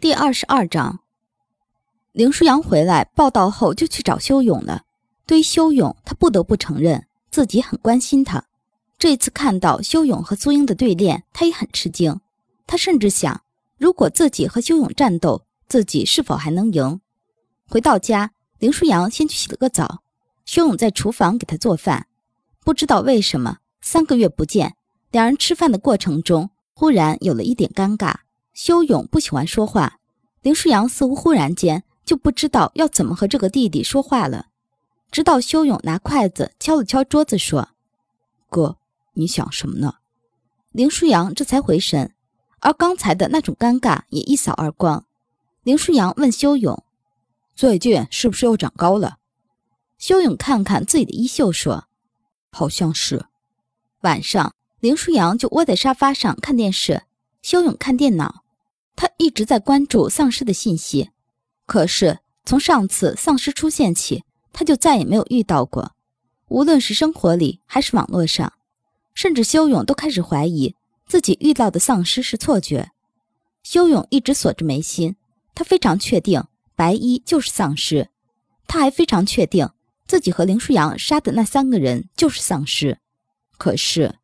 [0.00, 1.00] 第二十二章，
[2.12, 4.84] 林舒扬回来报道后就去找修勇了。
[5.26, 8.42] 对于修勇，他不得不承认自己很关心他。
[8.98, 12.18] 这次看到修勇和苏英的对练，他也很吃惊。
[12.66, 13.42] 他甚至想，
[13.76, 17.02] 如果自己和修勇战斗，自己是否还能赢？
[17.68, 20.00] 回到家，林舒扬先去洗了个澡，
[20.46, 22.06] 修勇在厨房给他做饭。
[22.64, 24.76] 不知道为什么，三个月不见，
[25.10, 28.14] 两人吃饭的过程中忽然有了一点尴尬。
[28.62, 30.00] 修勇不喜欢说话，
[30.42, 34.48] 林舒扬似乎忽然间就不知道要怎么和这个弟弟说话了。
[35.10, 37.70] 直到修勇拿筷子敲了敲桌子，说
[38.50, 38.76] ：“哥，
[39.14, 39.94] 你想什么呢？”
[40.72, 42.12] 林舒扬这才回神，
[42.58, 45.06] 而刚才的那种尴尬也一扫而光。
[45.62, 46.84] 林舒扬问修勇
[47.56, 49.16] ：“最近是不是又长高了？”
[49.96, 51.86] 修勇看看自己的衣袖，说
[52.52, 53.24] ：“好像是。”
[54.04, 57.04] 晚上，林舒扬就窝在沙发上看电视，
[57.40, 58.42] 修勇看电脑。
[59.00, 61.08] 他一直在关注丧尸的信息，
[61.64, 65.92] 可是从上次丧尸出现起，他就再也没有遇到过。
[66.48, 68.52] 无论是生活里还是网络上，
[69.14, 72.90] 甚至修勇都开始怀疑自己遇到的丧尸是错觉。
[73.62, 75.16] 修勇一直锁着眉心，
[75.54, 76.44] 他非常确定
[76.76, 78.10] 白衣就是丧尸，
[78.66, 79.70] 他还非常确定
[80.06, 82.98] 自己和林舒扬杀的那三个人就是丧尸。
[83.56, 84.16] 可是，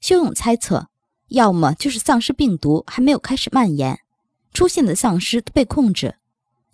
[0.00, 0.88] 修勇猜测，
[1.28, 4.00] 要么就是丧尸病毒还没有开始蔓延。
[4.52, 6.16] 出现的丧尸都被控制，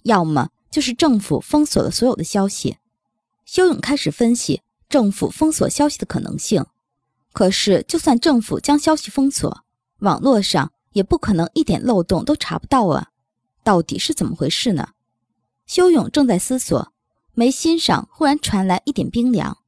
[0.02, 2.78] 要么就是政府封锁了所有的消息。
[3.44, 6.64] 修勇开始分析政府封锁消息的可能性。
[7.32, 9.64] 可是，就算政府将消息封锁，
[9.98, 13.08] 网络上也不可能一点漏洞都查不到啊！
[13.62, 14.90] 到底是怎么回事呢？
[15.66, 16.92] 修勇正在思索，
[17.32, 19.58] 眉心上忽然传来一点冰凉。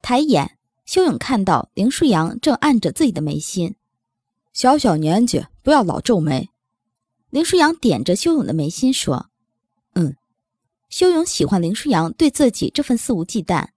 [0.00, 3.76] 抬眼，修勇看到林舒扬正按着自己的眉心。
[4.52, 6.50] 小小年纪，不要老皱眉。
[7.32, 9.30] 林舒扬点着修勇的眉心说
[9.96, 10.14] ：“嗯。”
[10.90, 13.68] 修勇喜欢林舒扬对自己这份肆无忌惮，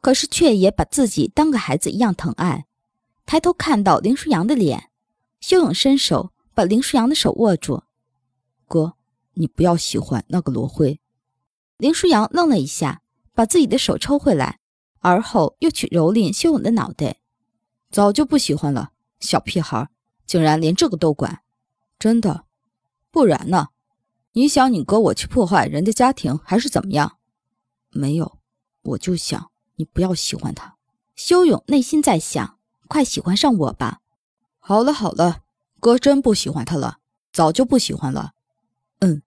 [0.00, 2.64] 可是却也把自己当个孩子一样疼爱。
[3.26, 4.88] 抬头看到林舒扬的脸，
[5.40, 7.82] 修勇伸手把林舒扬的手握住
[8.66, 8.94] ：“哥，
[9.34, 10.98] 你不要喜欢那个罗辉。”
[11.76, 13.02] 林舒扬愣了一下，
[13.34, 14.58] 把自己的手抽回来，
[15.00, 17.18] 而后又去蹂躏修勇的脑袋
[17.92, 19.86] ：“早就不喜欢了，小屁孩
[20.24, 21.42] 竟然连这个都管，
[21.98, 22.46] 真的。”
[23.12, 23.68] 不然呢？
[24.32, 27.18] 你想你哥我去破坏人家家庭，还是怎么样？
[27.90, 28.38] 没有，
[28.82, 30.76] 我就想你不要喜欢他。
[31.14, 32.58] 修勇内心在想：
[32.88, 34.00] 快喜欢上我吧。
[34.58, 35.42] 好了好了，
[35.78, 37.00] 哥真不喜欢他了，
[37.34, 38.32] 早就不喜欢了。
[39.00, 39.20] 嗯，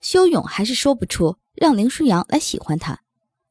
[0.00, 3.02] 修勇还是说不出让林舒扬来喜欢他，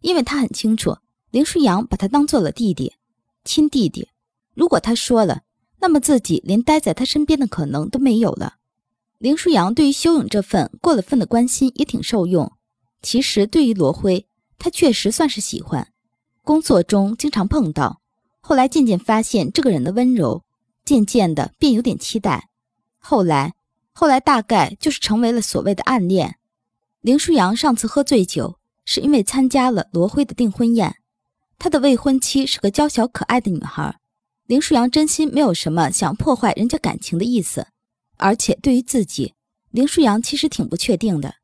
[0.01, 0.97] 因为他很清楚
[1.29, 2.97] 林舒扬把他当做了弟弟，
[3.45, 4.09] 亲弟弟。
[4.53, 5.43] 如果他说了，
[5.79, 8.55] 那么自己连待在他身边的可能都没有了。
[9.21, 12.51] 林舒扬对于修勇这份过了分的关心也挺受用。
[13.03, 14.25] 其实对于罗辉，
[14.57, 15.89] 他确实算是喜欢，
[16.41, 18.01] 工作中经常碰到，
[18.39, 20.43] 后来渐渐发现这个人的温柔，
[20.83, 22.49] 渐渐的便有点期待。
[22.97, 23.53] 后来，
[23.93, 26.37] 后来大概就是成为了所谓的暗恋。
[27.01, 30.95] 林舒扬上次喝醉酒，是因为参加了罗辉的订婚宴，
[31.59, 33.99] 他的未婚妻是个娇小可爱的女孩。
[34.47, 37.67] 林舒扬真心没有什么想破坏人家感情的意思。
[38.21, 39.33] 而且对于自己，
[39.71, 41.35] 林舒扬其实挺不确定的。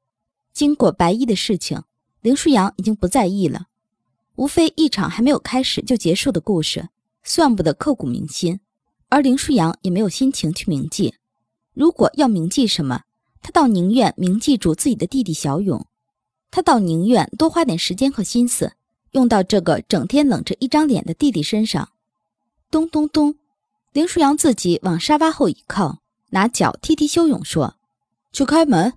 [0.53, 1.81] 经过白衣的事情，
[2.21, 3.67] 林舒扬已经不在意了。
[4.35, 6.89] 无非一场还没有开始就结束的故事，
[7.23, 8.59] 算不得刻骨铭心。
[9.09, 11.15] 而林舒扬也没有心情去铭记。
[11.73, 13.01] 如果要铭记什么，
[13.41, 15.85] 他倒宁愿铭记住自己的弟弟小勇。
[16.51, 18.73] 他倒宁愿多花点时间和心思，
[19.11, 21.89] 用到这个整天冷着一张脸的弟弟身上。
[22.69, 23.35] 咚咚咚，
[23.93, 26.01] 林舒扬自己往沙发后一靠。
[26.29, 27.75] 拿脚踢踢修勇，说
[28.33, 28.93] ：“去开门。”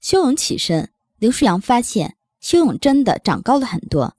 [0.00, 4.16] 修勇起身，林舒扬发现修勇真的长高了很多，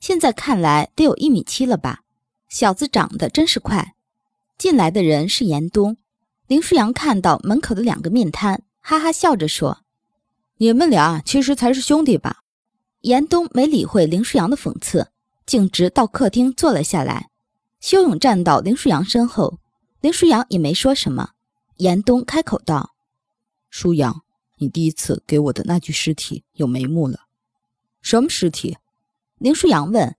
[0.00, 2.02] 现在看来得有一米七了吧？
[2.48, 3.94] 小子长得真是快。
[4.56, 5.96] 进来的人是严冬。
[6.46, 9.80] 林舒扬看到门口的两个面瘫，哈哈笑着说
[10.56, 12.38] ：“你们俩其实才是兄弟吧？”
[13.02, 15.08] 严冬没理会林舒扬的讽刺，
[15.44, 17.28] 径直到客厅坐了下来。
[17.80, 19.58] 修勇站到林舒扬身后，
[20.00, 21.32] 林舒扬也没说什么。
[21.78, 22.94] 严冬开口道
[23.70, 24.22] ：“舒扬，
[24.58, 27.26] 你第一次给我的那具尸体有眉目了。
[28.02, 28.76] 什么尸体？”
[29.38, 30.14] 林舒扬问。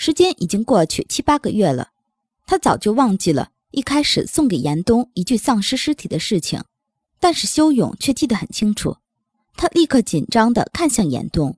[0.00, 1.90] 时间已经过去七八个月了，
[2.46, 6.62] 他早就忘记了一开始送给严冬一具丧尸尸体的事情，
[7.18, 8.98] 但是修勇却记得很清楚。
[9.54, 11.56] 他立刻紧张地看向严冬：“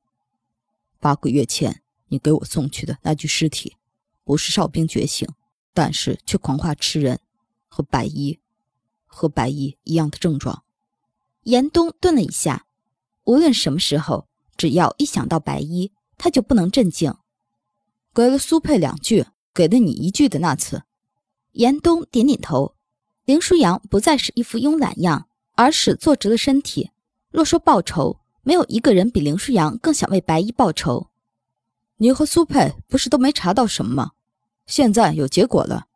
[1.00, 3.76] 八个月前你给我送去的那具尸体，
[4.25, 5.29] 不是哨兵觉醒，
[5.75, 7.20] 但是却狂化吃人，
[7.69, 8.38] 和白衣。”
[9.11, 10.62] 和白衣一样的症状，
[11.43, 12.65] 严冬顿了一下，
[13.25, 17.12] 无论什么时候，只要一想到白衣，他就不能镇静。
[18.15, 20.85] 给了苏佩两句，给了你一句的那次。
[21.53, 22.77] 严冬点点头。
[23.25, 26.91] 林舒扬不再是一副慵懒样，而是坐直了身体。
[27.31, 31.09] 若说报仇，没有一个人比林舒扬更想为白衣报仇。
[31.99, 34.13] 你和苏佩不是都没查到什么吗？
[34.67, 35.87] 现在有结果了。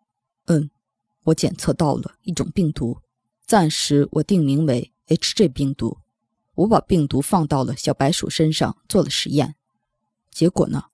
[1.25, 2.99] 我检测到了一种病毒，
[3.47, 5.99] 暂时我定名为 HG 病毒。
[6.55, 9.57] 我把病毒放到了小白鼠身上做了实验，
[10.31, 10.85] 结果呢？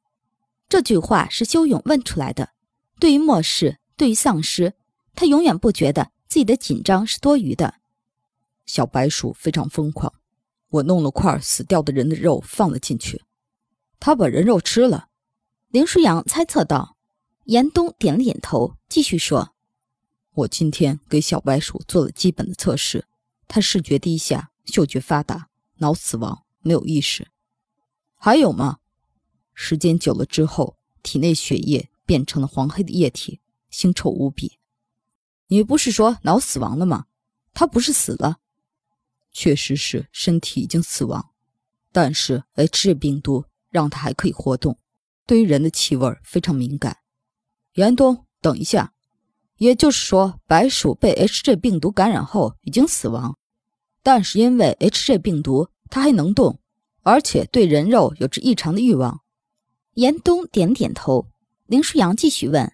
[0.69, 2.51] 这句话是修勇问出来的。
[2.99, 4.75] 对于末世，对于丧尸，
[5.15, 7.75] 他永远不觉得自己的紧张是多余的。
[8.67, 10.13] 小白鼠非常疯狂，
[10.69, 13.23] 我弄了块死掉的人的肉放了进去，
[13.99, 15.09] 他把人肉吃了。
[15.71, 16.97] 林舒扬猜测道。
[17.45, 19.55] 严冬点了点头，继续说
[20.35, 23.07] ：“我今天给小白鼠做了基本的测试，
[23.49, 25.49] 它视觉低下，嗅觉发达，
[25.79, 27.29] 脑死亡，没有意识。
[28.15, 28.79] 还有吗？
[29.55, 33.41] 时间久了之后，体内血液变成了黄黑的液体，
[33.73, 34.59] 腥臭无比。
[35.49, 37.07] 你不是说脑死亡了吗？
[37.53, 38.39] 他不是死了？
[39.33, 41.33] 确实是身体已经死亡，
[41.91, 44.79] 但是 H 病毒让他还可以活动，
[45.27, 46.99] 对于人的气味非常敏感。”
[47.75, 48.93] 严冬，等一下，
[49.61, 53.37] 也就是说，白鼠被 HG 病毒感染后已经死亡，
[54.03, 56.59] 但是因为 HG 病毒，它还能动，
[57.03, 59.21] 而且对人肉有着异常的欲望。
[59.97, 61.27] 严冬点点头。
[61.67, 62.73] 林舒扬继续问：“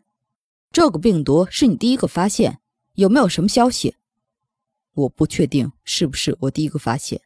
[0.70, 2.60] 这个病毒是你第一个发现，
[2.94, 3.96] 有没有什么消息？”
[4.94, 7.20] 我不确定是不是我第一个发现，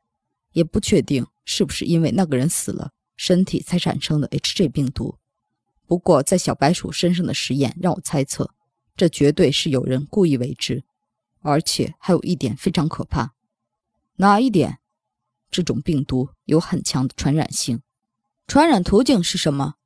[0.53, 5.17] 也不确定是不是因为那个人死了，身体才产生的 HG 病毒。
[5.87, 8.55] 不过，在小白鼠身上的实验让我猜测，
[9.01, 10.85] 这绝对是有人故意为之，
[11.41, 13.33] 而且还有一点非常可怕。
[14.17, 14.79] 哪一点？
[15.51, 17.81] 这种病毒有很强的传染性。
[18.47, 19.77] 传染途径是什么？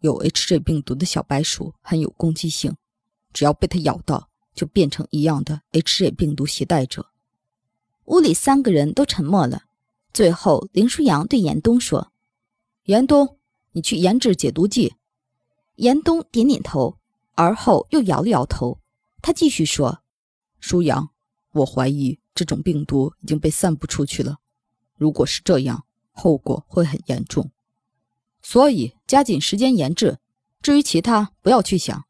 [0.00, 2.76] 有 HJ 病毒的小白鼠很有攻击性，
[3.32, 7.10] 只要被它咬到，就变成一样的 HJ 病毒携带者。
[8.04, 9.62] 屋里三个人都沉默了。
[10.12, 12.12] 最后，林舒扬对严冬说
[12.84, 13.38] ：“严冬，
[13.72, 14.96] 你去研制解毒剂。”
[15.76, 16.98] 严冬点点头，
[17.36, 18.80] 而后又摇了摇头。
[19.22, 20.02] 他继续说
[20.58, 21.10] ：“舒扬，
[21.52, 24.38] 我怀疑这种病毒已经被散布出去了。
[24.96, 27.50] 如果是这样，后果会很严重。
[28.42, 30.18] 所以加紧时间研制。
[30.60, 32.04] 至于其他，不要去想。”“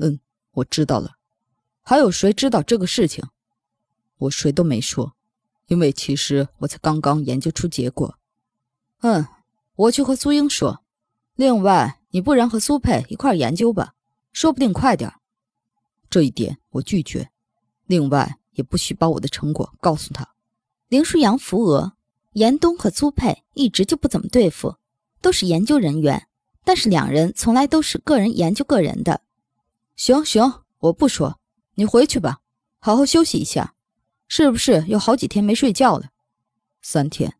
[0.00, 0.18] 嗯，
[0.52, 1.12] 我知道了。
[1.82, 3.24] 还有谁知道这个事情
[4.18, 5.14] ？”“我谁都没说，
[5.66, 8.18] 因为其实我才刚刚研究出结果。
[9.02, 9.26] ”“嗯，
[9.74, 10.82] 我去和苏英说。
[11.36, 13.92] 另外。”你不然和苏佩一块研究吧，
[14.36, 15.10] 说不定快点。
[16.10, 17.30] 这一点我拒绝。
[17.86, 20.28] 另外，也不许把我的成果告诉他。
[20.88, 21.94] 林舒扬扶额，
[22.34, 24.76] 严冬和苏佩一直就不怎么对付，
[25.22, 26.28] 都是研究人员，
[26.64, 29.22] 但是两人从来都是个人研究个人的。
[29.96, 31.40] 行行，我不说，
[31.76, 32.42] 你回去吧，
[32.78, 33.74] 好好休息一下。
[34.28, 36.10] 是不是有好几天没睡觉了？
[36.82, 37.38] 三天。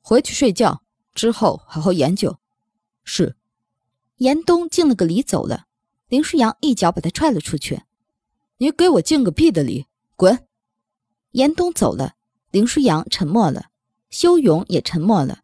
[0.00, 2.38] 回去睡觉之后好好研究。
[3.02, 3.34] 是。
[4.18, 5.66] 严冬敬了个礼走了，
[6.10, 7.82] 林舒扬一脚把他踹了出去。
[8.58, 9.86] 你给我敬个屁的礼，
[10.16, 10.40] 滚！
[11.30, 12.14] 严冬走了，
[12.50, 13.66] 林舒扬沉默了，
[14.10, 15.42] 修勇也沉默了。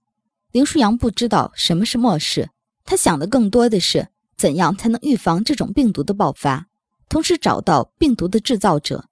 [0.50, 2.50] 林舒扬不知道什么是末世，
[2.84, 6.66] 他想的更多的是怎样才能预防这种病毒的爆发，
[7.08, 9.08] 同时找到病毒的制造者。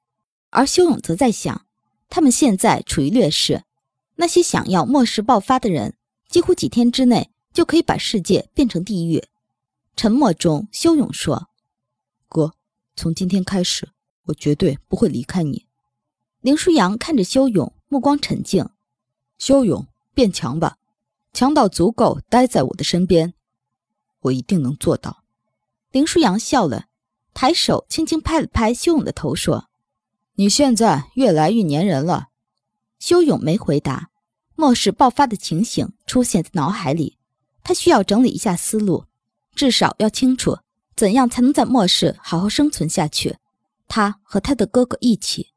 [0.50, 1.64] 而修勇则在想，
[2.09, 3.62] 他们现在处于劣势，
[4.17, 5.95] 那些想要末世爆发的人，
[6.29, 9.23] 几乎几天之内就可以把世界变成地狱。
[9.97, 11.49] 沉默中，修勇说
[12.29, 12.55] ：“哥，
[12.97, 13.91] 从今天开始，
[14.25, 15.67] 我绝对不会离开你。”
[16.43, 18.69] 林舒扬看着修勇，目光沉静。
[19.39, 20.79] 修勇，变强吧，
[21.33, 23.35] 强到足够待在我的身边，
[24.21, 25.23] 我一定能做到。
[25.91, 26.87] 林舒扬笑了，
[27.33, 29.69] 抬手轻轻拍了拍修勇的头，说
[30.35, 32.29] ：“你现在越来越粘人了。”
[32.99, 34.11] 修勇没回答。
[34.57, 37.19] 末世爆发的情形出现在脑海里，
[37.65, 39.07] 他需要整理一下思路。
[39.55, 40.59] 至少要清楚，
[40.97, 43.37] 怎样才能在末世好好生存下去。
[43.89, 45.54] 他和他的哥哥一起。